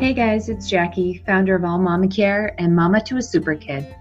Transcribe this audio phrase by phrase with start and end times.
[0.00, 3.94] Hey guys, it's Jackie, founder of All Mama Care and mama to a super kid.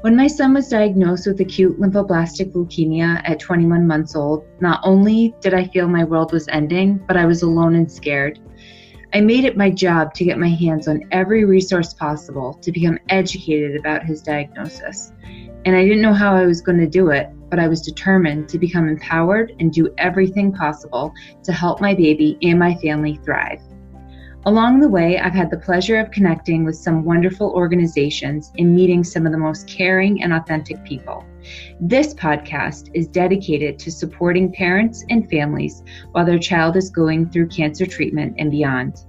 [0.00, 5.34] When my son was diagnosed with acute lymphoblastic leukemia at 21 months old, not only
[5.42, 8.40] did I feel my world was ending, but I was alone and scared.
[9.12, 12.98] I made it my job to get my hands on every resource possible to become
[13.10, 15.12] educated about his diagnosis.
[15.66, 18.48] And I didn't know how I was going to do it, but I was determined
[18.48, 21.12] to become empowered and do everything possible
[21.44, 23.60] to help my baby and my family thrive.
[24.46, 29.02] Along the way, I've had the pleasure of connecting with some wonderful organizations and meeting
[29.02, 31.24] some of the most caring and authentic people.
[31.80, 35.82] This podcast is dedicated to supporting parents and families
[36.12, 39.04] while their child is going through cancer treatment and beyond.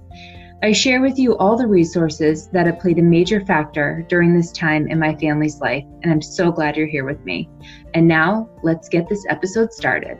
[0.64, 4.50] I share with you all the resources that have played a major factor during this
[4.50, 7.48] time in my family's life, and I'm so glad you're here with me.
[7.94, 10.18] And now, let's get this episode started.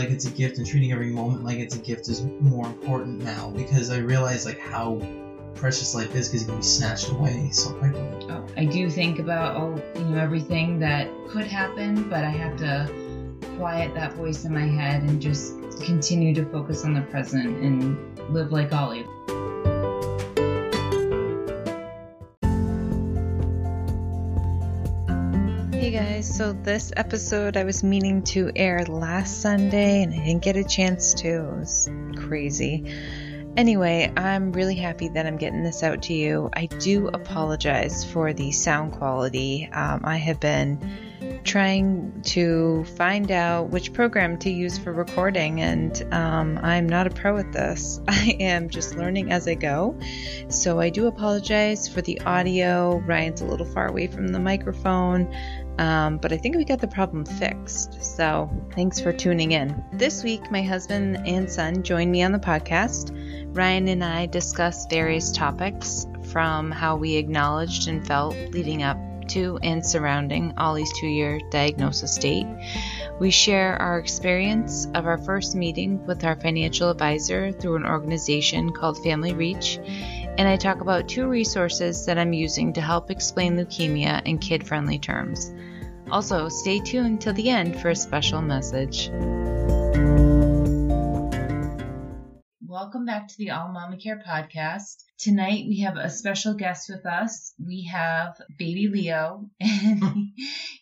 [0.00, 3.22] Like it's a gift and treating every moment like it's a gift is more important
[3.22, 4.98] now because I realize like how
[5.54, 8.00] precious life is because it can be snatched away so quickly.
[8.30, 12.56] Oh, I do think about all you know everything that could happen, but I have
[12.58, 12.90] to
[13.58, 17.98] quiet that voice in my head and just continue to focus on the present and
[18.32, 19.04] live like Ollie.
[26.20, 30.54] Guys, so this episode I was meaning to air last Sunday and I didn't get
[30.54, 31.28] a chance to.
[31.28, 32.84] It was crazy.
[33.56, 36.50] Anyway, I'm really happy that I'm getting this out to you.
[36.52, 39.68] I do apologize for the sound quality.
[39.72, 46.02] Um, I have been trying to find out which program to use for recording, and
[46.12, 48.00] um, I'm not a pro at this.
[48.08, 49.98] I am just learning as I go.
[50.48, 52.98] So I do apologize for the audio.
[52.98, 55.34] Ryan's a little far away from the microphone.
[55.80, 58.04] Um, but I think we got the problem fixed.
[58.04, 59.82] So thanks for tuning in.
[59.94, 63.16] This week, my husband and son joined me on the podcast.
[63.56, 68.98] Ryan and I discuss various topics from how we acknowledged and felt leading up
[69.28, 72.46] to and surrounding Ollie's two year diagnosis date.
[73.18, 78.72] We share our experience of our first meeting with our financial advisor through an organization
[78.72, 83.56] called Family Reach, and I talk about two resources that I'm using to help explain
[83.56, 85.54] leukemia in kid friendly terms.
[86.12, 89.10] Also, stay tuned till the end for a special message.
[92.66, 95.04] Welcome back to the All Mama Care podcast.
[95.18, 97.54] Tonight we have a special guest with us.
[97.64, 100.02] We have baby Leo, and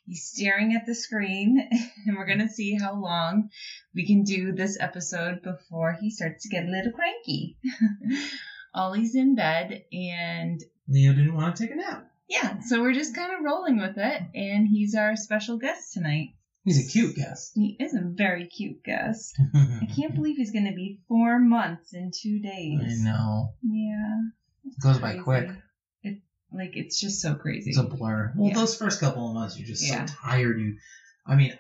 [0.07, 1.61] he's staring at the screen,
[2.07, 3.51] and we're going to see how long
[3.95, 7.59] we can do this episode before he starts to get a little cranky.
[8.75, 12.11] Ollie's in bed, and Leo didn't want to take a nap.
[12.29, 16.35] Yeah, so we're just kind of rolling with it, and he's our special guest tonight.
[16.65, 17.53] He's a cute guest.
[17.55, 19.41] He is a very cute guest.
[19.55, 22.81] I can't believe he's going to be four months in two days.
[22.85, 23.55] I know.
[23.63, 24.21] Yeah.
[24.67, 25.49] It goes by quick.
[26.03, 26.19] It
[26.53, 27.71] like it's just so crazy.
[27.71, 28.35] It's a blur.
[28.37, 28.55] Well, Yeah.
[28.57, 30.05] those first couple of months, you're just Yeah.
[30.05, 30.61] so tired.
[30.61, 30.77] You,
[31.27, 31.55] I mean,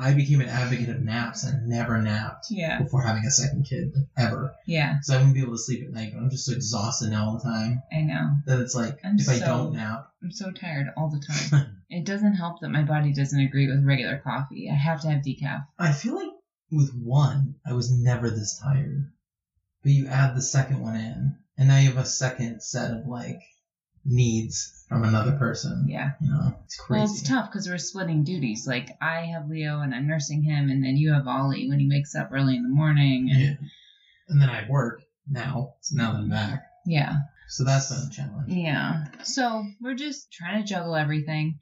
[0.00, 2.80] I became an advocate of naps and never napped Yeah.
[2.82, 4.54] before having a second kid ever.
[4.66, 6.12] Yeah, So I wouldn't be able to sleep at night.
[6.14, 8.36] But I'm just so exhausted now all the time I know.
[8.46, 11.76] that it's like I'm if I don't nap, I'm so tired all the time.
[11.90, 14.70] it doesn't help that my body doesn't agree with regular coffee.
[14.70, 15.66] I have to have decaf.
[15.78, 16.30] I feel like
[16.70, 19.10] with one, I was never this tired.
[19.82, 23.06] But you add the second one in, and now you have a second set of
[23.06, 23.40] like
[24.04, 25.86] needs from another person.
[25.88, 26.10] Yeah.
[26.20, 27.00] You know, it's crazy.
[27.00, 28.66] Well, it's tough because we're splitting duties.
[28.66, 31.88] Like I have Leo and I'm nursing him, and then you have Ollie when he
[31.88, 33.30] wakes up early in the morning.
[33.30, 33.54] And Yeah.
[34.28, 35.74] And then I work now.
[35.80, 36.64] So now that I'm back.
[36.84, 37.14] yeah.
[37.48, 38.48] So that's been a challenge.
[38.52, 39.06] Yeah.
[39.24, 41.58] So we're just trying to juggle everything.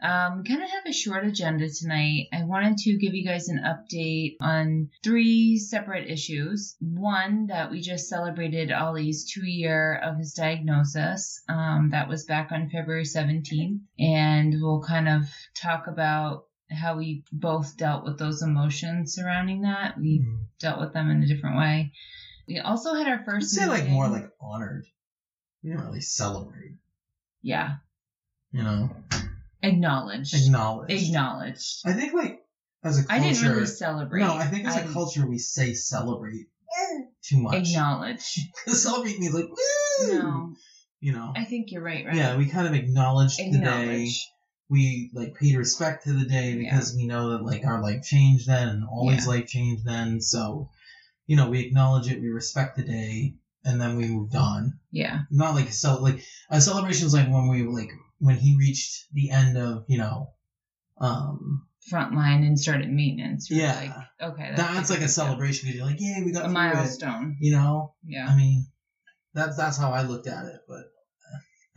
[0.00, 2.28] Um, kind of have a short agenda tonight.
[2.32, 6.76] I wanted to give you guys an update on three separate issues.
[6.80, 11.42] One that we just celebrated Ollie's two year of his diagnosis.
[11.48, 13.80] Um, that was back on February 17th.
[13.98, 15.22] And we'll kind of
[15.60, 19.98] talk about how we both dealt with those emotions surrounding that.
[19.98, 20.42] We Mm.
[20.60, 21.92] dealt with them in a different way.
[22.46, 24.84] We also had our I'd first say like more like honored.
[25.62, 26.76] We didn't really celebrate.
[27.42, 27.76] yeah,
[28.52, 28.90] You know,
[29.62, 30.34] acknowledged.
[30.34, 30.90] acknowledge.
[30.90, 31.58] Acknowleded.
[31.84, 32.40] I think like
[32.84, 33.22] as a culture.
[33.24, 34.20] I didn't really celebrate.
[34.20, 36.46] No, I think as a I culture we say celebrate
[36.80, 36.98] eh.
[37.22, 37.54] too much.
[37.68, 38.38] acknowledge.
[38.66, 40.12] celebrate means like woo.
[40.18, 40.54] No,
[41.00, 41.32] You know.
[41.36, 42.06] I think you're right.
[42.06, 42.14] Right.
[42.14, 44.10] Yeah, we kind of acknowledged the day.
[44.70, 48.46] We like paid respect to the day because we know that like our life changed
[48.46, 49.32] then and Ollie's Yeah.
[49.32, 50.20] life changed then.
[50.20, 50.68] So,
[51.26, 53.34] you know, we acknowledge it, we respect the day,
[53.64, 54.78] and then we moved on.
[54.90, 55.20] Yeah.
[55.30, 59.30] Not like so like a celebration is like when we like when he reached the
[59.30, 60.32] end of you know
[61.00, 63.50] um, frontline and started maintenance.
[63.50, 63.92] You're Yeah.
[64.20, 64.52] Like, okay.
[64.56, 67.36] that's, a like a celebration because you're like, yeah, we got A through it," milestone.
[67.40, 68.26] You know, Yeah.
[68.28, 68.66] I mean,
[69.34, 70.84] that's that's how I looked at it, but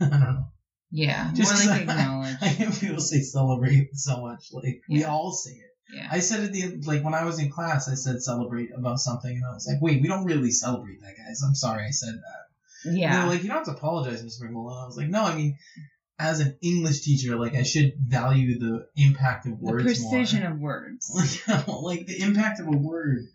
[0.06, 0.44] I don't know.
[0.90, 1.30] Yeah.
[1.34, 2.36] Just More like I- acknowledge.
[2.42, 5.68] I hear people say celebrate so much, like we all say it.
[5.94, 6.08] Yeah.
[6.10, 9.30] I said at the like when I was in class, I said celebrate about something,
[9.30, 11.42] and I was like, wait, we don't really celebrate that, guys.
[11.46, 12.92] I'm sorry, I said that.
[12.92, 13.14] Yeah.
[13.20, 14.48] they're like, you don't have to apologize, Mr.
[14.50, 14.82] McMullen.
[14.82, 15.56] I was like, no, I mean,
[16.22, 19.78] as an English teacher, like I should value the impact of words.
[19.84, 20.50] the precision more.
[20.52, 21.10] of words.
[21.48, 23.26] like, like the impact of a word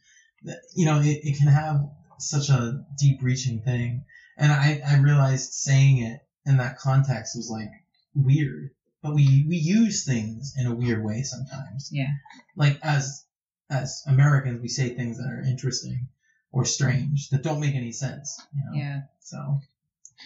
[0.44, 1.90] that you know it, it can have
[2.20, 4.04] such a deep reaching thing
[4.38, 7.70] and I, I realized saying it in that context was like
[8.16, 8.72] weird
[9.04, 12.12] but we we use things in a weird way sometimes Yeah.
[12.56, 13.26] like as
[13.70, 16.08] as americans we say things that are interesting
[16.52, 19.02] or strange that don't make any sense you know Yeah.
[19.20, 19.60] so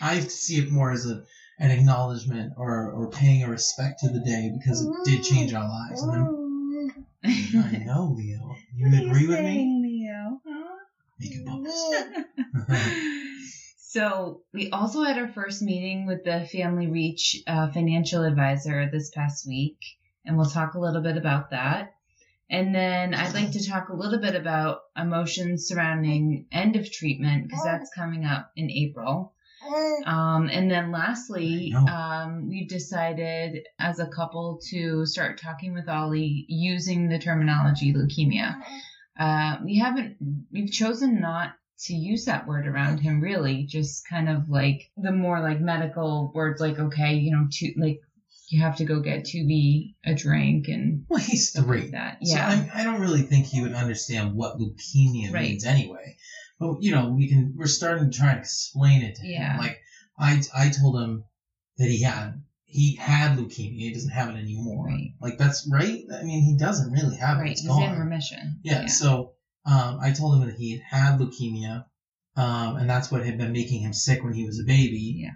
[0.02, 1.24] i see it more as a
[1.62, 5.68] an acknowledgement or or paying a respect to the day because it did change our
[5.68, 8.56] lives and then I know, Leo.
[8.76, 9.80] You agree with me?
[9.84, 10.42] Leo?
[11.20, 11.94] Making bubbles.
[13.78, 19.12] so we also had our first meeting with the Family Reach uh, financial advisor this
[19.12, 19.78] past week,
[20.26, 21.94] and we'll talk a little bit about that.
[22.50, 27.48] And then I'd like to talk a little bit about emotions surrounding end of treatment
[27.48, 29.34] because that's coming up in April.
[30.06, 36.46] Um, and then lastly, um, we decided as a couple to start talking with Ollie
[36.48, 38.56] using the terminology leukemia.
[39.20, 40.18] Uh, we haven't,
[40.52, 41.54] we've chosen not
[41.86, 46.32] to use that word around him really, just kind of like the more like medical
[46.34, 48.00] words like, okay, you know, to, like
[48.50, 51.82] you have to go get 2B a drink and Well, he's stuff three.
[51.84, 52.18] like that.
[52.24, 52.48] So Yeah.
[52.74, 55.50] I, I don't really think he would understand what leukemia Right.
[55.52, 56.18] means anyway.
[56.62, 57.54] But you know, we can.
[57.58, 59.54] We're starting to try and explain it to Yeah.
[59.54, 59.60] him.
[59.60, 59.82] Like
[60.18, 61.26] I, I told him
[61.78, 63.80] that he had he had leukemia.
[63.80, 64.86] He doesn't have it anymore.
[64.86, 65.14] Right.
[65.20, 66.04] Like that's right.
[66.14, 67.42] I mean, he doesn't really have it.
[67.42, 67.52] right.
[67.52, 67.94] It's He's gone.
[67.94, 68.60] in remission.
[68.64, 69.34] Yeah, so
[69.66, 71.86] um, I told him that he had had leukemia,
[72.38, 75.16] um, and that's what had been making him sick when he was a baby.
[75.24, 75.32] Yeah.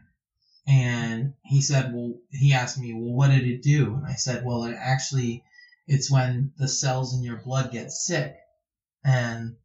[0.67, 3.93] And he said, well, he asked me, well, what did it do?
[3.95, 5.43] And I said, well, it actually,
[5.87, 8.35] it's when the cells in your blood get sick,
[9.03, 9.55] and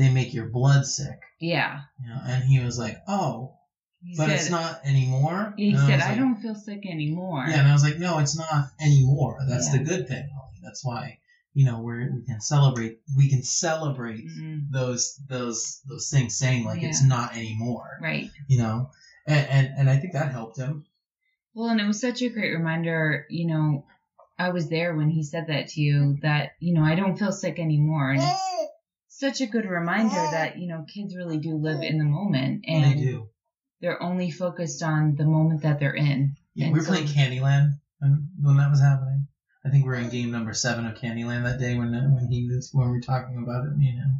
[0.00, 1.20] they make your blood sick.
[1.40, 1.80] Yeah.
[2.02, 2.20] You know?
[2.26, 3.54] And he was like, oh,
[4.02, 5.54] He but said, it's not anymore.
[5.56, 7.44] He And said, was I like- don't feel sick anymore.
[7.48, 9.38] Yeah, and I was like, no, it's not anymore.
[9.48, 9.78] That's Yeah.
[9.78, 10.60] the good thing, Ollie.
[10.62, 11.18] That's why,
[11.54, 14.70] you know, we're, we can celebrate, we can celebrate Mhm.
[14.70, 18.30] those those those things saying like it's not anymore Right.
[18.48, 18.90] you know
[19.26, 20.84] and, and and i think that helped him
[21.54, 23.84] Well, and it was such a great reminder, you know,
[24.38, 27.32] I was there when he said that to you that, you know, I don't feel
[27.32, 28.10] sick anymore.
[28.12, 28.59] And it's
[29.20, 32.84] such a good reminder that, you know, kids really do live in the moment and
[32.84, 33.28] they do.
[33.80, 36.36] they're only focused on the moment that they're in.
[36.54, 39.26] yeah, And we were so- playing candyland when, when that was happening.
[39.64, 42.48] I think we were in game number seven of candyland that day when when he
[42.48, 44.10] was when we were talking about it you know.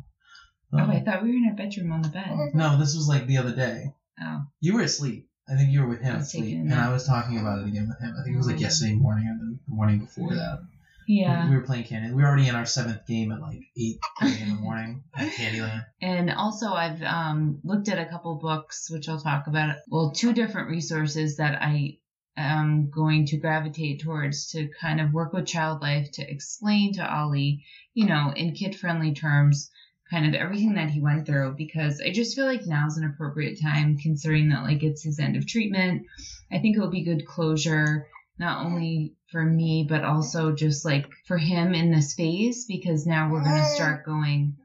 [0.74, 2.30] Oh, Um, I thought we were in our bedroom on the bed.
[2.54, 3.94] no this was like the other day.
[4.22, 5.28] Oh, you were asleep.
[5.48, 6.58] I think you were with him asleep.
[6.58, 8.14] and i was talking about it again with him.
[8.18, 8.66] I think it was like Oh.
[8.68, 10.60] yesterday morning or the the morning before that
[11.10, 11.48] yeah.
[11.50, 14.48] we were playing candy we were already in our seventh game at like 8 in
[14.48, 19.20] the morning at candyland And also, I've um, looked at a couple books, which I'll
[19.20, 19.76] talk about.
[19.88, 21.98] Well, two different resources that I
[22.36, 27.14] am going to gravitate towards to kind of work with child life to explain to
[27.14, 29.70] Ollie, you know, in kid friendly terms,
[30.10, 31.54] kind of everything that he went through.
[31.56, 35.36] Because I just feel like now's an appropriate time, considering that like it's his end
[35.36, 36.06] of treatment.
[36.50, 38.06] I think it would be good closure,
[38.40, 43.30] not only for me, but also just like for him in this phase, because now
[43.30, 44.56] we're going to start going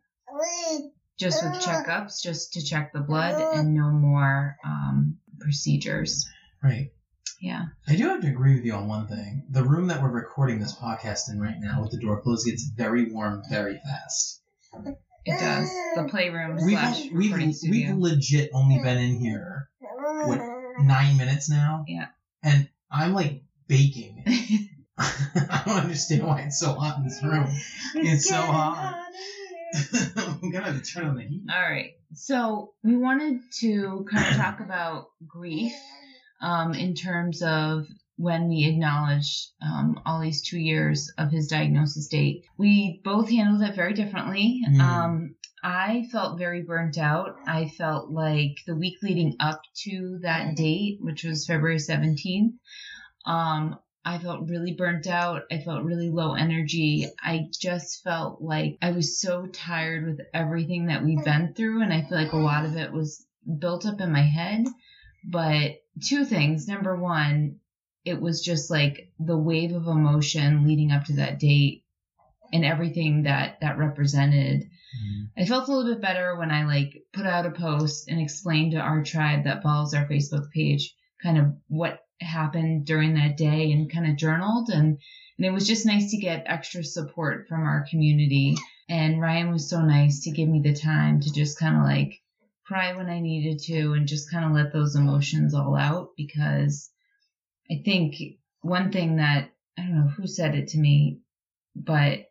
[1.20, 6.26] just with checkups, just to check the blood and no more um, procedures.
[6.64, 6.90] right
[7.42, 7.66] Yeah.
[7.86, 9.44] I do have to agree with you on one thing.
[9.50, 12.64] The room that we're recording this podcast in right now with the door closed gets
[12.78, 14.42] very warm very fast.
[15.26, 15.70] It does.
[15.96, 20.40] The playroom We've, slash we've, we've legit only been in here what,
[20.80, 21.84] nine minutes now.
[21.90, 22.08] Yeah.
[22.42, 24.24] And I'm like baking.
[24.98, 27.48] I don't understand why it's so hot in this room.
[27.96, 29.06] It's so hot.
[30.16, 31.44] I'm gonna have to turn on the heat.
[31.54, 31.92] All right.
[32.14, 35.74] So we wanted to kind of talk about grief
[36.42, 42.46] um, in terms of when we acknowledged um, Ollie's two years of his diagnosis date.
[42.58, 44.62] We both handled it very differently.
[44.66, 44.80] Mm.
[44.80, 47.38] Um, I felt very burnt out.
[47.48, 52.54] I felt like the week leading up to that date, which was February 17th,
[53.26, 55.44] um, I felt really burnt out.
[55.52, 57.08] I felt really low energy.
[57.22, 61.82] I just felt like I was so tired with everything that we've been through.
[61.82, 63.26] And I feel like a lot of it was
[63.60, 64.68] built up in my head.
[65.28, 65.78] But
[66.08, 66.68] two things.
[66.68, 67.56] Number one,
[68.04, 71.84] it was just like the wave of emotion leading up to that date
[72.54, 74.70] and everything that that represented.
[75.38, 78.74] I felt a little bit better when I like put out a post and explained
[78.74, 83.72] to our tribe that follows our Facebook page kind of what happened during that day
[83.72, 85.00] and kind of journaled and
[85.38, 88.56] and it was just nice to get extra support from our community.
[88.88, 92.22] And Ryan was so nice to give me the time to just kind of like
[92.66, 96.90] cry when I needed to and just kind of let those emotions all out because
[97.70, 98.16] I think
[98.62, 101.20] one thing that I don't know who said it to me,
[101.76, 102.28] but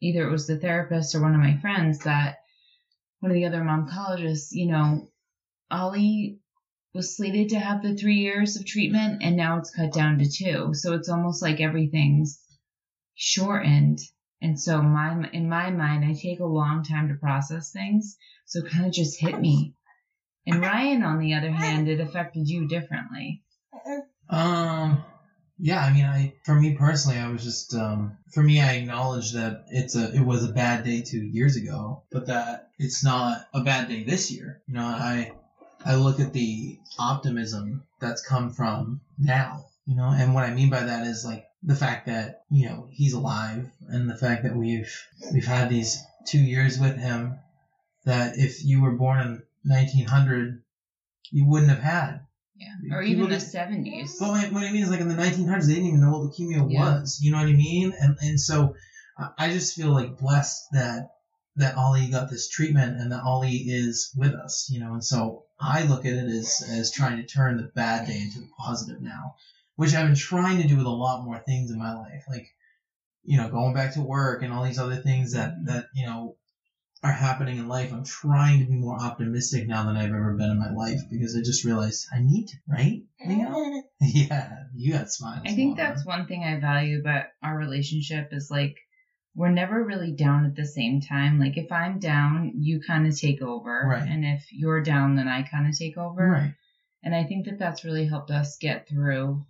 [0.00, 2.38] either it was the therapist or one of my friends that
[3.20, 5.10] one of the other oncologists, you know,
[5.70, 6.38] Ollie
[6.96, 10.28] was slated to have the three years of treatment and now it's cut down to
[10.28, 10.74] two.
[10.74, 12.40] So it's almost like everything's
[13.14, 14.00] shortened.
[14.42, 18.16] And so my in my mind, I take a long time to process things.
[18.46, 19.74] So it kind of just hit me.
[20.46, 23.42] And Ryan, on the other hand, it affected you differently.
[24.28, 25.04] Um,
[25.58, 29.32] yeah, I mean, I for me personally, I was just um, for me, I acknowledge
[29.32, 33.46] that it's a it was a bad day two years ago, but that it's not
[33.54, 34.62] a bad day this year.
[34.66, 35.32] You know, I
[35.86, 39.66] I look at the optimism that's come from now.
[39.86, 42.88] You know, and what I mean by that is like the fact that you know
[42.90, 44.92] he's alive, and the fact that we've
[45.32, 47.38] we've had these two years with him.
[48.04, 50.62] That if you were born in 1900,
[51.32, 52.20] you wouldn't have had
[52.56, 52.68] Yeah.
[52.96, 54.18] Or People even the 70s.
[54.20, 56.70] But what I mean is, like in the 1900s, they didn't even know what leukemia
[56.70, 56.78] Yeah.
[57.00, 57.18] was.
[57.20, 57.92] You know what I mean?
[58.00, 58.74] And and so
[59.18, 61.10] I- I just feel like blessed that
[61.56, 64.68] that Ollie got this treatment and that Ollie is with us.
[64.70, 68.06] You know, and so I look at it as as trying to turn the bad
[68.06, 69.36] day into the positive now,
[69.76, 72.48] which I've been trying to do with a lot more things in my life, like
[73.24, 76.36] you know, going back to work and all these other things that that you know
[77.02, 77.92] are happening in life.
[77.92, 81.36] I'm trying to be more optimistic now than I've ever been in my life because
[81.36, 83.02] I just realized I need to, right?
[83.24, 83.82] Leo?
[84.00, 85.42] Yeah, you got smiles.
[85.46, 85.88] I think Mama.
[85.88, 88.76] that's one thing I value about our relationship is like
[89.36, 91.38] we're never really down at the same time.
[91.38, 94.08] Like if I'm down, you kind of take over, Right.
[94.08, 96.26] and if you're down, then I kind of take over.
[96.26, 96.54] right,
[97.02, 99.44] And I think that that's really helped us get through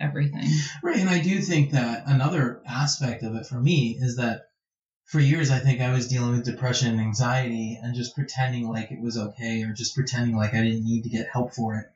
[0.00, 0.48] everything.
[0.82, 0.98] right.
[0.98, 4.42] And I do think that another aspect of it for me is that
[5.04, 8.90] for years I think I was dealing with depression and anxiety and just pretending like
[8.90, 11.86] it was okay or just pretending like I didn't need to get help for it.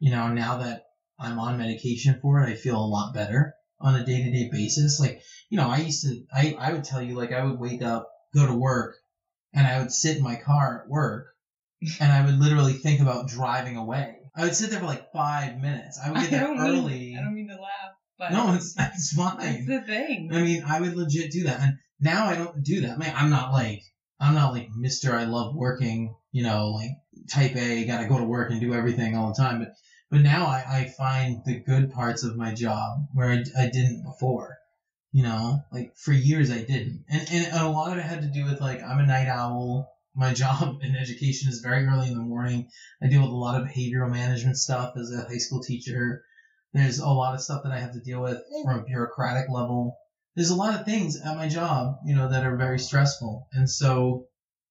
[0.00, 0.86] You know, now that
[1.18, 4.48] I'm on medication for it, I feel a lot better on a day to day
[4.50, 5.00] basis.
[5.00, 7.82] Like, you know, I used to, I, I would tell you, like, I would wake
[7.82, 8.96] up, go to work,
[9.52, 11.28] and I would sit in my car at work,
[12.00, 14.16] and I would literally think about driving away.
[14.34, 15.98] I would sit there for like five minutes.
[16.02, 16.98] I would get there early.
[16.98, 19.66] mean I don't mean to laugh, but no, it's, it's that's fine.
[19.66, 20.30] the thing.
[20.32, 21.60] I mean, I would legit do that.
[21.60, 22.92] And now I don't do that.
[22.92, 23.82] I mean, I'm not like,
[24.20, 25.12] I'm not like Mr.
[25.12, 26.90] I love working, you know, like
[27.28, 29.58] type A, gotta go to work and do everything all the time.
[29.58, 29.72] But,
[30.10, 34.04] but now I, I find the good parts of my job where I, I didn't
[34.04, 34.56] before.
[35.12, 37.04] You know, like for years I didn't.
[37.08, 39.90] And, and a lot of it had to do with like, I'm a night owl.
[40.14, 42.68] My job in education is very early in the morning.
[43.02, 46.22] I deal with a lot of behavioral management stuff as a high school teacher.
[46.72, 49.96] There's a lot of stuff that I have to deal with from a bureaucratic level
[50.36, 53.48] there's a lot of things at my job, you know, that are very stressful.
[53.52, 54.26] And so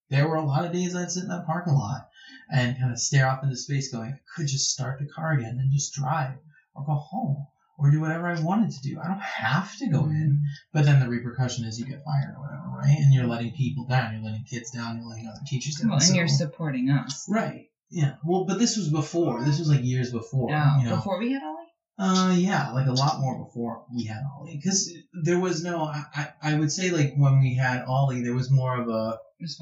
[0.09, 2.07] there were a lot of days I'd sit in that parking lot
[2.51, 5.57] and kind of stare off into space going, I could just start the car again
[5.59, 6.37] and just drive
[6.75, 8.99] or go home or do whatever I wanted to do.
[9.01, 10.41] I don't have to go in.
[10.73, 12.97] But then the repercussion is you get fired or whatever, right?
[12.99, 14.13] And you're letting people down.
[14.13, 14.97] You're letting kids down.
[14.97, 15.89] You're letting other teachers down.
[15.89, 17.25] Well, and So- you're supporting us.
[17.29, 17.67] right.
[17.91, 18.15] Yeah.
[18.23, 19.43] Well, but this was before.
[19.43, 20.51] This was like years before.
[20.51, 20.95] No, you know?
[20.97, 21.55] before we had Ollie.
[21.97, 24.93] Uh, yeah, like a lot more before we had Ollie, because
[25.23, 25.83] there was no.
[25.83, 29.17] I, I I would say like when we had Ollie, there was more of a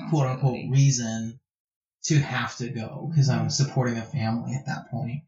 [0.09, 1.39] quote unquote reason
[2.07, 5.23] to have to go because I was supporting a family at that point.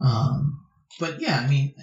[0.00, 0.64] Um,
[0.98, 1.74] but yeah, I mean,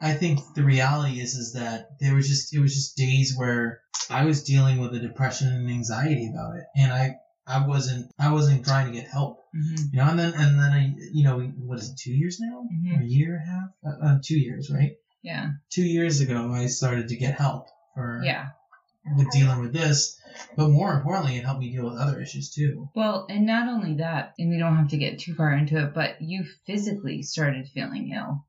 [0.00, 3.80] I think the reality is is that there was just it was just days where
[4.10, 8.32] I was dealing with a depression and anxiety about it, and I I wasn't I
[8.32, 11.40] wasn't trying to get help, Mhm, you know, and then and then I you know
[11.40, 12.64] what is it two years now?
[12.72, 12.98] Mhm.
[12.98, 13.68] or a year and a half?
[13.84, 14.92] Uh, uh, two years right?
[15.22, 18.48] Yeah, two years ago I started to get help for yeah.
[19.16, 20.20] with dealing with this,
[20.56, 22.88] but more importantly, it helped me deal with other issues too.
[22.94, 25.94] Well, and not only that, and we don't have to get too far into it,
[25.94, 28.46] but you physically started feeling ill.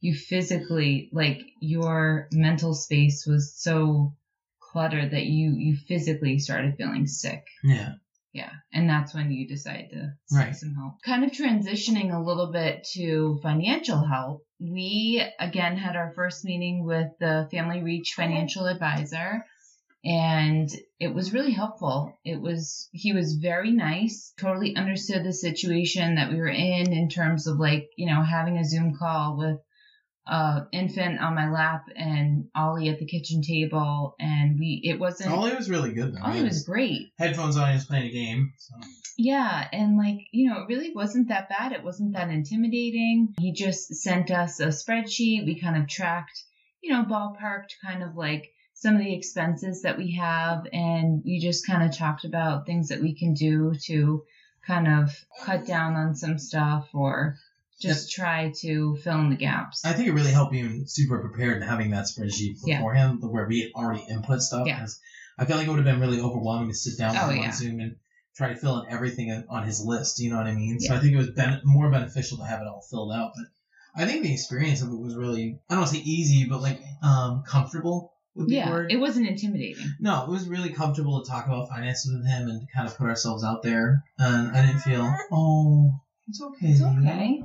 [0.00, 4.14] You physically, like your mental space was so
[4.60, 7.44] cluttered that you you physically started feeling sick.
[7.62, 7.94] Yeah.
[8.32, 10.54] Yeah, and that's when you decide to seek Right.
[10.54, 11.02] some help.
[11.04, 14.42] Kind of transitioning a little bit to financial help.
[14.60, 19.44] We again had our first meeting with the Family Reach financial advisor
[20.04, 22.18] and it was really helpful.
[22.24, 27.08] It was he was very nice, totally understood the situation that we were in in
[27.08, 29.58] terms of like, you know, having a Zoom call with
[30.26, 35.32] a infant on my lap and Ollie at the kitchen table, and we it wasn't.
[35.32, 36.22] Ollie was really good though.
[36.22, 37.12] Ollie He was great.
[37.18, 37.68] headphones on.
[37.68, 38.52] He was playing a game.
[38.58, 38.74] So.
[39.18, 41.72] Yeah, and like, you know, it really wasn't that bad.
[41.72, 43.34] It wasn't that intimidating.
[43.38, 45.44] He just sent us a spreadsheet.
[45.44, 46.42] We kind of tracked,
[46.82, 48.48] you know, ballparked kind of like
[48.80, 50.66] some of the expenses that we have.
[50.72, 54.24] And we just kind of talked about things that we can do to
[54.66, 55.10] kind of
[55.42, 57.36] cut down on some stuff or
[57.80, 59.84] just try to fill in the gaps.
[59.84, 62.78] I think it really helped being super prepared and having that spreadsheet Yeah.
[62.78, 64.66] beforehand where we had already input stuff.
[64.66, 64.86] Yeah.
[65.38, 67.48] I feel like it would have been really overwhelming to sit down with Oh, yeah.
[67.48, 67.96] on Zoom and
[68.36, 70.20] try to fill in everything on his list.
[70.20, 70.78] You know what I mean?
[70.80, 70.88] Yeah.
[70.88, 73.32] So I think it was ben- more beneficial to have it all filled out.
[73.36, 73.46] But
[74.02, 76.62] I think the experience of it was really, I don't want to say easy, but
[76.62, 78.92] like um, comfortable would be yeah, word.
[78.92, 79.94] it wasn't intimidating.
[80.00, 82.96] No, it was really comfortable to talk about finances with him and to kind of
[82.96, 84.04] put ourselves out there.
[84.18, 85.92] And I didn't feel, oh,
[86.28, 86.66] it's okay.
[86.68, 87.42] It's okay.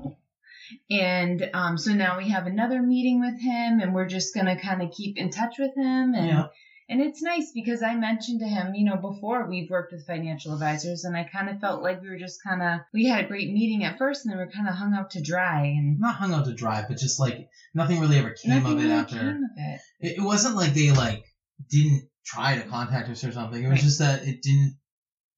[0.90, 4.82] And um, so now we have another meeting with him, and we're just gonna kind
[4.82, 6.48] of keep in touch with him, and Yeah.
[6.90, 10.54] And it's nice because I mentioned to him, you know, before we've worked with financial
[10.54, 13.28] advisors, and I kind of felt like we were just kind of we had a
[13.28, 16.00] great meeting at first, and then we are kind of hung out to dry, and
[16.00, 18.82] Not hung out to dry, but just like nothing really ever came nothing of it
[18.84, 19.16] really after.
[19.18, 19.82] came of it.
[20.00, 21.24] It, it wasn't like they like
[21.70, 23.62] didn't try to contact us or something.
[23.64, 23.82] It was Right.
[23.84, 24.76] just that it didn't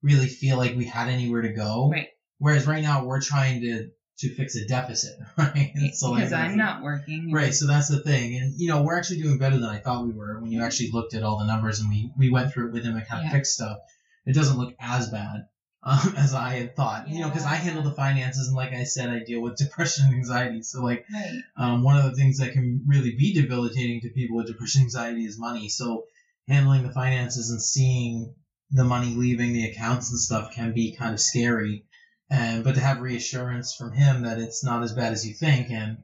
[0.02, 1.90] really feel like we had anywhere to go.
[1.92, 2.08] Right.
[2.40, 3.90] Whereas right now we're trying to
[4.20, 5.92] to fix a deficit, right?
[5.94, 7.32] So, like, because I'm not working.
[7.32, 10.06] Right, so that's the thing, and you know we're actually doing better than I thought
[10.06, 12.68] we were when you actually looked at all the numbers and we we went through
[12.68, 13.32] it with him and kind of Yeah.
[13.38, 13.78] fixed stuff.
[14.26, 15.48] It doesn't look as bad
[15.84, 18.84] um, as I had thought, you know, because I handle the finances and like I
[18.84, 20.62] said, I deal with depression and anxiety.
[20.64, 21.42] So like Right.
[21.56, 24.88] um, one of the things that can really be debilitating to people with depression and
[24.88, 25.70] anxiety is money.
[25.70, 26.06] So
[26.48, 28.34] handling the finances and seeing
[28.72, 31.86] the money leaving the accounts and stuff can be kind of scary.
[32.30, 35.70] And but to have reassurance from him that it's not as bad as you think,
[35.72, 35.98] and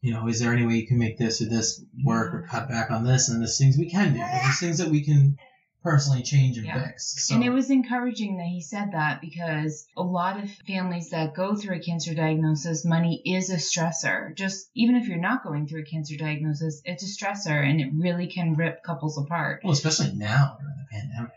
[0.00, 2.68] you know, is there any way you can make this or this work or cut
[2.68, 3.28] back on this?
[3.28, 4.18] And there's things we can do.
[4.18, 5.38] There's things that we can
[5.82, 6.82] personally change and Yeah.
[6.82, 7.26] fix.
[7.26, 11.34] So, And it was encouraging that he said that because a lot of families that
[11.34, 14.34] go through a cancer diagnosis, money is a stressor.
[14.34, 17.90] Just even if you're not going through a cancer diagnosis, it's a stressor and it
[17.94, 19.60] really can rip couples apart.
[19.64, 21.32] well, especially now during the pandemic.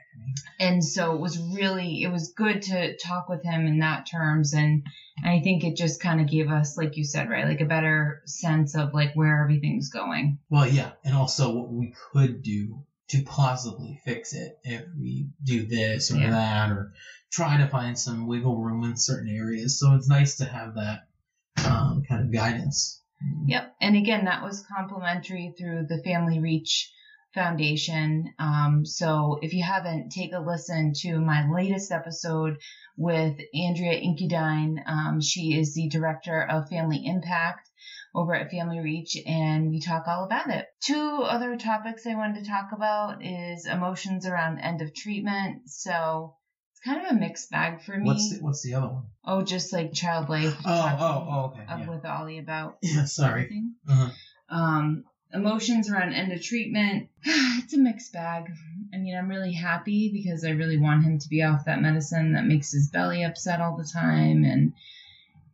[0.59, 4.53] And so it was really, it was good to talk with him in that terms.
[4.53, 4.83] And
[5.23, 8.21] I think it just kind of gave us, like you said, right, like a better
[8.25, 10.39] sense of like where everything's going.
[10.49, 15.65] Well, yeah, and also what we could do to possibly fix it if we do
[15.65, 16.31] this or Yeah.
[16.31, 16.93] that, or
[17.31, 19.79] try to find some wiggle room in certain areas.
[19.79, 21.07] So it's nice to have that
[21.65, 23.01] um, kind of guidance.
[23.47, 23.75] Yep.
[23.81, 26.91] And again, that was complimentary through the Family Reach
[27.37, 28.33] Foundation.
[28.39, 32.57] Um, so if you haven't, take a listen to my latest episode
[32.97, 34.77] with Andrea Inkudine.
[34.87, 37.69] Um, she is the director of Family Impact
[38.15, 40.65] over at Family Reach, and we talk all about it.
[40.83, 45.69] Two other topics I wanted to talk about is emotions around end of treatment.
[45.69, 46.35] So
[46.71, 48.07] it's kind of a mixed bag for me.
[48.07, 49.03] What's the, what's the other one?
[49.25, 50.57] oh, just like child life.
[50.65, 51.71] Oh, oh, oh, okay.
[51.71, 53.61] up Yeah, with Ollie about yeah sorry.
[53.87, 54.09] Uh-huh.
[54.49, 57.06] Um, emotions around end of treatment.
[57.59, 58.49] it's a mixed bag.
[58.93, 62.33] I mean, I'm really happy because I really want him to be off that medicine
[62.33, 64.45] that makes his belly upset all the time.
[64.45, 64.73] And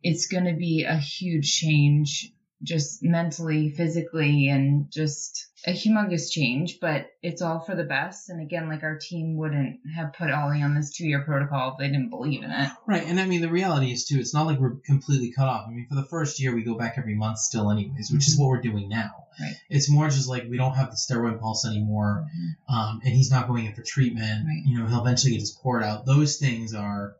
[0.00, 2.32] it's going to be a huge change,
[2.64, 8.28] just mentally, physically, and just a humongous change, but it's all for the best.
[8.28, 11.78] And again, like our team wouldn't have put Ollie on this two year protocol if
[11.78, 12.70] they didn't believe in it.
[12.86, 14.18] Right, and I mean the reality is too.
[14.18, 15.66] It's not like we're completely cut off.
[15.68, 18.38] I mean, for the first year, we go back every month still, anyways, which is
[18.38, 19.24] what we're doing now.
[19.40, 19.56] Right.
[19.68, 22.26] It's more just like we don't have the steroid pulse anymore.
[22.68, 24.46] um, and he's not going in for treatment.
[24.46, 24.62] Right.
[24.66, 26.06] You know, he'll eventually get his port out.
[26.06, 27.16] Those things are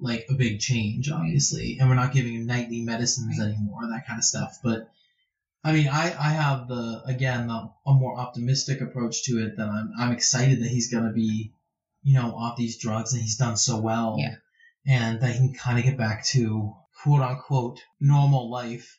[0.00, 4.18] like a big change, obviously, and we're not giving him nightly medicines anymore, that kind
[4.18, 4.58] of stuff.
[4.62, 4.90] But
[5.64, 9.56] I mean, I, I have the again the, a more optimistic approach to it.
[9.56, 11.52] That I'm I'm excited that he's gonna be,
[12.02, 14.36] you know, off these drugs and he's done so well, Yeah.
[14.86, 18.98] and that he can kind of get back to quote unquote normal life.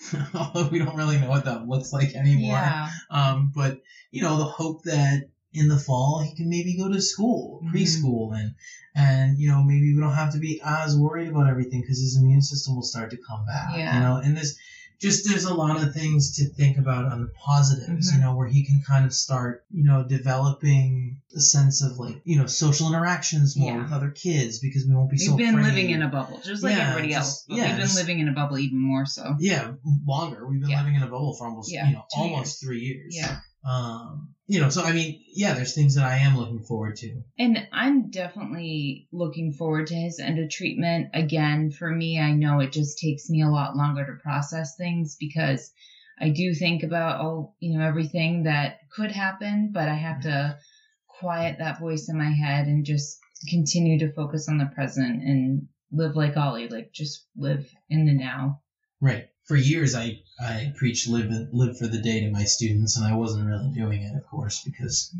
[0.34, 2.54] Although we don't really know what that looks like anymore.
[2.56, 2.88] Yeah.
[3.10, 7.00] Um, but you know, the hope that in the fall he can maybe go to
[7.00, 7.72] school, Mhm.
[7.72, 8.54] preschool, and
[8.94, 12.16] and you know maybe we don't have to be as worried about everything because his
[12.16, 13.76] immune system will start to come back.
[13.76, 13.94] Yeah.
[13.94, 14.56] You know, and there's
[15.00, 18.10] just there's a lot of things to think about on the positives.
[18.10, 18.14] Mhm.
[18.16, 22.20] You know, where he can kind of start you know developing a sense of like
[22.24, 23.82] you know social interactions more Yeah.
[23.82, 25.64] with other kids because we won't be We've so been afraid.
[25.66, 27.44] living in a bubble, just like Yeah, everybody else.
[27.48, 29.36] Yeah, we've been just- living in a bubble even more so.
[29.38, 29.72] yeah
[30.06, 30.46] longer.
[30.48, 33.14] We've been living in a bubble for almost you know two almost three years.
[33.16, 33.38] Yeah.
[33.64, 37.22] Um, you know, so I mean, yeah, there's things that I am looking forward to.
[37.38, 41.10] And I'm definitely looking forward to his end of treatment.
[41.14, 45.16] Again, for me, I know it just takes me a lot longer to process things
[45.20, 45.70] because
[46.18, 50.58] I do think about all, you know, everything that could happen, but I have to
[51.06, 55.68] quiet that voice in my head and just continue to focus on the present and
[55.92, 58.62] live like Ollie, like just live in the now.
[59.00, 59.28] Right.
[59.50, 63.14] For years, I I preached live live for the day to my students, and I
[63.14, 65.12] wasn't really doing it, of course, because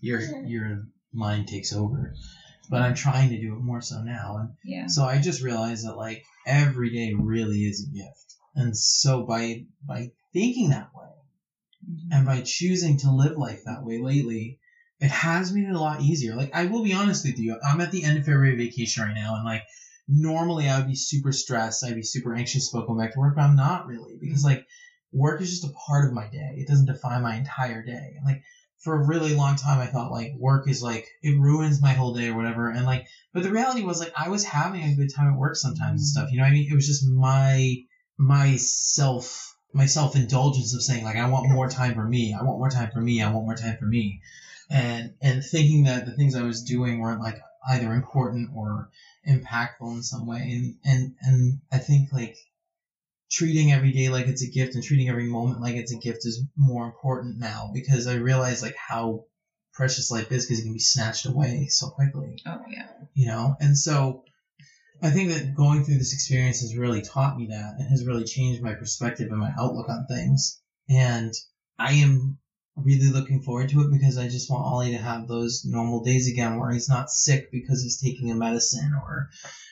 [0.00, 2.14] your your mind takes over.
[2.70, 4.86] But I'm trying to do it more so now, and Yeah.
[4.86, 9.66] so I just realized that like every day really is a gift, and so by
[9.86, 11.12] by thinking that way
[11.86, 12.08] Mhm.
[12.12, 14.58] and by choosing to live life that way lately,
[15.00, 16.34] it has made it a lot easier.
[16.34, 19.14] Like I will be honest with you, I'm at the end of February vacation right
[19.14, 19.64] now, and like
[20.10, 23.36] normally I would be super stressed, I'd be super anxious about going back to work,
[23.36, 24.56] but I'm not really because mm-hmm.
[24.56, 24.66] like
[25.12, 26.56] work is just a part of my day.
[26.56, 28.14] It doesn't define my entire day.
[28.16, 28.42] And, like
[28.78, 32.14] for a really long time, I thought like work is like it ruins my whole
[32.14, 35.14] day or whatever, and like but the reality was like I was having a good
[35.14, 36.04] time at work sometimes and mm-hmm.
[36.04, 36.32] stuff.
[36.32, 36.70] You know what I mean?
[36.70, 37.76] It was just my
[38.18, 42.34] my self my self indulgence of saying like I want more time for me.
[42.34, 43.22] I want more time for me.
[43.22, 44.22] I want more time for me.
[44.68, 48.88] And and thinking that the things I was doing weren't like either important or
[49.26, 50.50] impactful in some way.
[50.52, 52.36] And and and I think like
[53.30, 56.26] treating every day like it's a gift and treating every moment like it's a gift
[56.26, 59.24] is more important now because I realize like how
[59.72, 62.88] precious life is because it can be snatched away so quickly Oh yeah.
[63.14, 64.24] you know and so
[65.02, 68.24] i think that going through this experience has really taught me that and has really
[68.24, 71.32] changed my perspective and my outlook on things and
[71.78, 72.36] i am
[72.84, 76.28] really looking forward to it because i just want ollie to have those normal days
[76.28, 79.28] again where he's not sick because he's taking a medicine or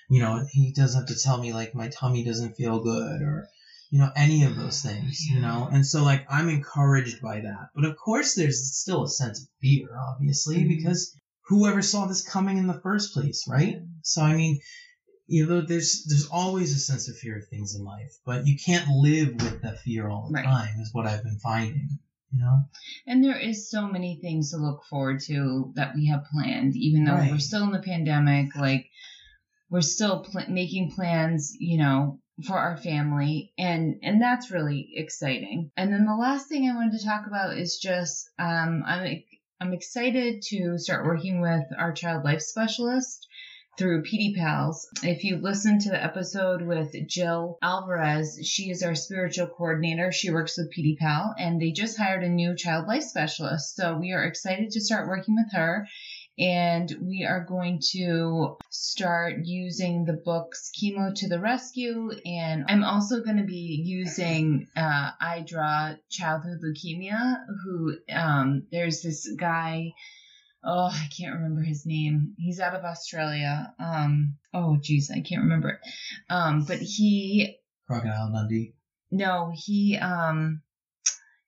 [0.09, 3.47] you know he doesn't have to tell me like my tummy doesn't feel good or
[3.91, 7.69] you know any of those things you know and so like i'm encouraged by that
[7.75, 10.69] but of course there's still a sense of fear obviously Mhm.
[10.69, 11.15] because
[11.49, 14.59] whoever saw this coming in the first place right so i mean
[15.27, 18.57] you know there's there's always a sense of fear of things in life but you
[18.67, 20.45] can't live with that fear all the Right.
[20.45, 21.99] time is what i've been finding
[22.33, 22.63] you know
[23.07, 27.05] And there is so many things to look forward to that we have planned, even
[27.05, 27.31] though Right.
[27.31, 28.55] we're still in the pandemic.
[28.57, 28.87] Like
[29.71, 35.71] we're still pl- making plans, you know, for our family, and and that's really exciting.
[35.77, 39.23] And then the last thing I wanted to talk about is just um, I'm
[39.61, 43.28] I'm excited to start working with our child life specialist
[43.79, 44.89] through PD Pals.
[45.05, 50.11] If you listen to the episode with Jill Alvarez, she is our spiritual coordinator.
[50.11, 53.77] She works with PD Pal and they just hired a new child life specialist.
[53.77, 55.87] So we are excited to start working with her.
[56.41, 62.11] And we are going to start using the books Chemo to the Rescue.
[62.25, 69.03] And I'm also going to be using uh, I Draw Childhood Leukemia, who um, there's
[69.03, 69.95] this guy
[70.65, 72.35] oh i can't remember his name.
[72.39, 73.75] He's out of australia.
[73.79, 75.71] Um oh geez i can't remember.
[75.71, 75.81] It
[76.31, 78.75] um but he crocodile dundee.
[79.11, 80.63] no he um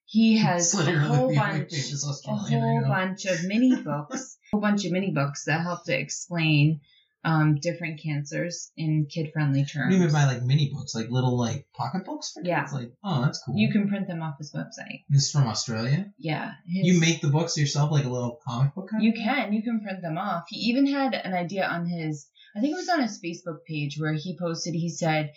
[0.06, 4.92] he has a whole bunch a whole bunch of mini books a whole bunch of
[4.92, 6.80] mini books that help to explain
[7.22, 11.37] um different cancers in kid friendly terms you mean by like mini books, like little
[11.38, 12.48] like pocket books for kids?
[12.48, 12.66] Yeah.
[12.72, 13.56] Like, oh, that's cool.
[13.59, 16.12] you can print them off his website This is from Australia.
[16.18, 19.02] yeah his- You make the books yourself, like a little comic book kind.
[19.02, 19.52] You can.
[19.52, 20.44] You can print them off.
[20.48, 23.98] He even had an idea on his, I think it was on his Facebook page
[23.98, 25.33] where he posted, he said,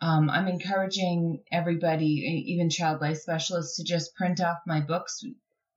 [0.00, 5.22] um, I'm encouraging everybody, even child life specialists, to just print off my books,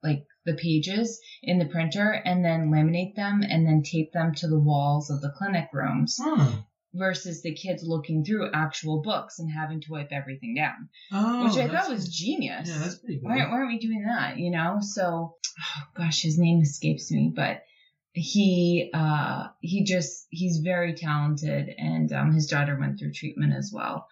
[0.06, 4.46] like the pages in the printer, and then laminate them and then tape them to
[4.48, 6.60] the walls of the clinic rooms Hmm.
[6.94, 11.56] versus the kids looking through actual books and having to wipe everything down, Oh, which
[11.58, 12.68] I thought was genius.
[12.68, 14.78] Yeah, that's pretty why, why aren't we doing that you know?
[14.80, 17.62] So oh gosh his name escapes me but
[18.12, 23.70] he uh he just he's very talented and um his daughter went through treatment as
[23.74, 24.06] well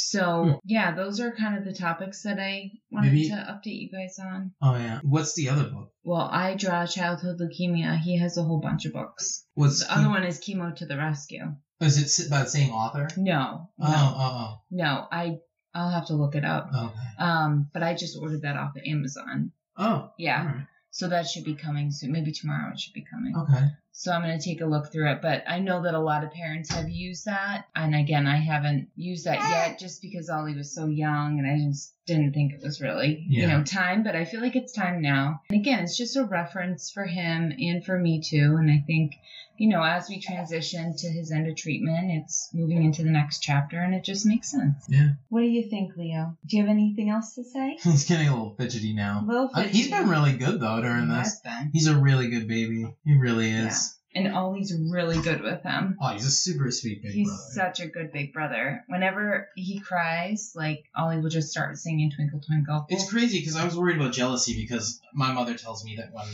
[0.00, 0.50] so Hmm.
[0.64, 4.16] yeah those are kind of the topics that i wanted Maybe- to update you guys
[4.20, 5.00] on Oh yeah.
[5.02, 5.90] What's the other book?
[6.04, 10.08] well i draw childhood leukemia he has a whole bunch of books What's the other
[10.08, 11.46] one is chemo to the rescue
[11.80, 13.08] Is it by the same author?
[13.16, 15.38] no Oh, no oh, no i
[15.74, 16.86] i'll have to look it up oh.
[16.86, 17.08] Okay.
[17.18, 20.10] um but i just ordered that off of amazon Oh.
[20.18, 20.62] yeah.
[20.98, 22.10] So that should be coming soon.
[22.10, 23.32] Maybe tomorrow it should be coming.
[23.36, 23.68] Okay.
[23.92, 25.22] So I'm going to take a look through it.
[25.22, 27.66] But I know that a lot of parents have used that.
[27.76, 31.70] And again, I haven't used that yet just because Ollie was so young and I
[31.70, 34.02] just didn't think it was really, you know, time.
[34.02, 35.42] But I feel like it's time now.
[35.50, 38.56] And again, it's just a reference for him and for me too.
[38.58, 39.12] And I think,
[39.56, 43.40] you know, as we transition to his end of treatment, it's moving into the next
[43.40, 44.84] chapter and it just makes sense.
[44.88, 45.10] Yeah.
[45.28, 46.36] What do you think, Leo?
[46.46, 47.76] Do you have anything else to say?
[47.82, 49.26] He's getting a little fidgety now A now.
[49.32, 49.90] little I- he's fidgety.
[50.02, 51.18] been really good though during He this.
[51.28, 51.70] has been.
[51.72, 52.86] He's a really good baby.
[53.04, 53.97] He really is.
[54.14, 55.96] And Ollie's really good with him.
[56.00, 57.42] Oh, he's a super sweet big He's brother.
[57.44, 58.84] He's such a good big brother.
[58.88, 62.86] Whenever he cries, like Ollie will just start singing Twinkle Twinkle.
[62.88, 66.26] It's crazy because I was worried about jealousy because my mother tells me that when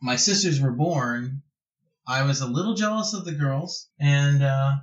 [0.00, 1.42] my sisters were born,
[2.06, 4.76] I was a little jealous of the girls and uh,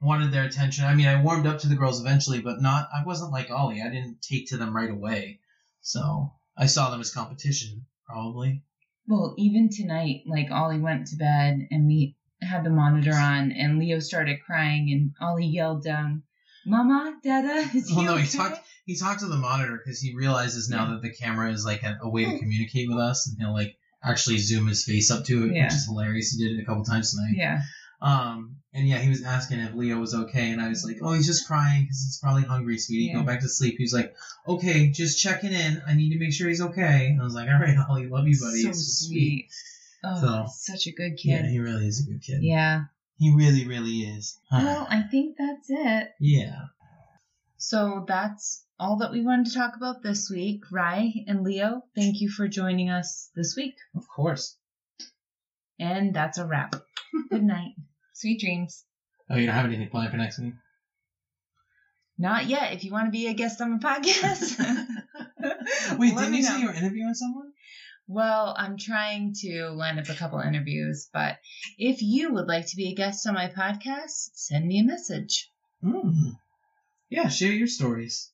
[0.00, 0.84] wanted their attention.
[0.84, 2.88] I mean, I warmed up to the girls eventually, but not.
[2.94, 3.82] I wasn't like Ollie.
[3.82, 5.40] I didn't take to them right away.
[5.82, 8.62] So I saw them as competition, probably.
[9.10, 13.78] Well, even tonight, like Ollie went to bed and we had the monitor on, and
[13.78, 16.22] Leo started crying, and Ollie yelled down,
[16.64, 18.60] "Mama, Dada, is he Well, no, he talked.
[18.86, 20.90] He talked to the monitor because he realizes now Yeah.
[20.94, 23.76] that the camera is like a, a way to communicate with us, and he'll like
[24.02, 25.64] actually zoom his face up to it, Yeah.
[25.64, 26.30] which is hilarious.
[26.30, 27.34] He did it a couple times tonight.
[27.36, 27.60] Yeah,
[28.02, 31.12] Um, and yeah, he was asking if Leo was okay, and I was like, "Oh,
[31.12, 33.06] he's just crying because he's probably hungry, sweetie.
[33.06, 33.14] Yeah.
[33.14, 34.14] Go back to sleep." He was like,
[34.48, 35.82] "Okay, just checking in.
[35.86, 38.26] I need to make sure he's okay." And I was like, "All right, Ollie, love
[38.28, 38.62] you, buddy.
[38.62, 39.48] so so sweet.
[40.04, 41.44] Oh, So- such a good kid.
[41.44, 42.42] Yeah, he really is a good kid.
[42.42, 42.84] Yeah.
[43.18, 44.38] he really, really is.
[44.50, 46.12] Well, I think that's it.
[46.20, 46.66] yeah.
[47.58, 50.62] So that's all that we wanted to talk about this week.
[50.72, 53.74] Rye and Leo, thank you for joining us this week.
[53.94, 54.56] Of course.
[55.78, 56.74] And that's a wrap.
[57.30, 57.72] Good night.
[58.20, 58.84] Sweet dreams.
[59.30, 60.52] Oh, you don't have anything planned for next week?
[62.18, 62.74] Not yet.
[62.74, 64.58] If you want to be a guest on my podcast,
[65.98, 66.48] Wait, let didn't me you know.
[66.50, 67.52] say you were interviewing someone?
[68.06, 71.38] Well, I'm trying to line up a couple interviews, but
[71.78, 75.50] if you would like to be a guest on my podcast, send me a message.
[75.82, 76.32] Hmm.
[77.08, 78.30] Yeah, share your stories.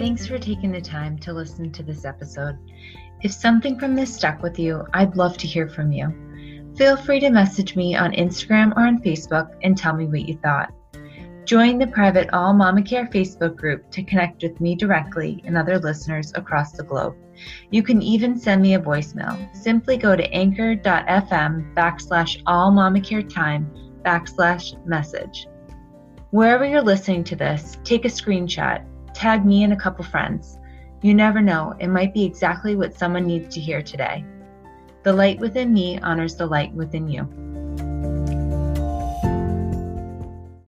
[0.00, 2.56] Thanks for taking the time to listen to this episode.
[3.20, 6.72] If something from this stuck with you, I'd love to hear from you.
[6.74, 10.38] Feel free to message me on Instagram or on Facebook and tell me what you
[10.38, 10.72] thought.
[11.44, 15.78] Join the private All Mama Care Facebook group to connect with me directly and other
[15.78, 17.14] listeners across the globe.
[17.70, 19.54] You can even send me a voicemail.
[19.54, 23.70] Simply go to anchor.fm backslash all mama care time
[24.02, 25.46] backslash message.
[26.30, 30.58] Wherever you're listening to this, take a screenshot, tag me and a couple friends.
[31.02, 34.24] You never know, it might be exactly what someone needs to hear today.
[35.02, 37.28] The light within me honors the light within you.